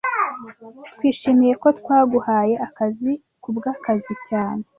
[0.95, 3.11] Twishimiye ko twaguhaye akazi
[3.43, 4.63] kubwakazi cyane